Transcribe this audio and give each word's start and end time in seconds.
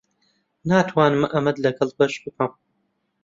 ناتوانم 0.71 1.23
ئەمەت 1.27 1.57
لەگەڵ 1.65 1.89
بەش 1.99 2.13
بکەم. 2.23 2.51